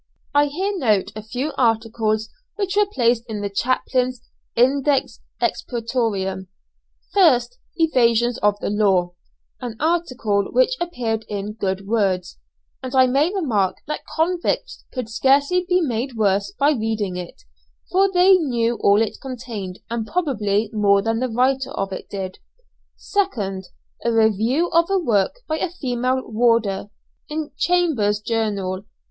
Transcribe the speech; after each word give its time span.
I 0.33 0.47
here 0.47 0.73
note 0.75 1.11
a 1.15 1.21
few 1.21 1.53
articles 1.59 2.29
which 2.55 2.75
were 2.75 2.87
placed 2.91 3.23
in 3.27 3.41
the 3.41 3.51
chaplain's 3.51 4.23
Index 4.55 5.19
Expurgatoriam, 5.39 6.47
1st 7.15 7.57
"Evasions 7.75 8.39
of 8.39 8.59
the 8.61 8.71
Law," 8.71 9.13
an 9.59 9.75
article 9.79 10.47
which 10.51 10.75
appeared 10.81 11.23
in 11.29 11.53
"Good 11.53 11.85
Words," 11.85 12.39
and 12.81 12.95
I 12.95 13.05
may 13.05 13.31
remark 13.31 13.75
that 13.85 14.01
convicts 14.15 14.83
could 14.91 15.07
scarcely 15.07 15.67
be 15.69 15.81
made 15.81 16.15
worse 16.15 16.51
by 16.57 16.71
reading 16.71 17.15
it, 17.15 17.43
for 17.91 18.11
they 18.11 18.37
knew 18.37 18.77
all 18.81 19.03
it 19.03 19.19
contained 19.21 19.81
and 19.87 20.07
probably 20.07 20.71
more 20.73 21.03
than 21.03 21.19
the 21.19 21.29
writer 21.29 21.69
of 21.73 21.93
it 21.93 22.09
did. 22.09 22.39
2nd 23.15 23.65
A 24.03 24.11
review 24.11 24.71
of 24.71 24.89
a 24.89 24.97
work 24.97 25.41
by 25.47 25.59
a 25.59 25.69
female 25.69 26.23
warder, 26.25 26.89
in 27.29 27.51
"Chambers's 27.55 28.19
Journal." 28.19 28.81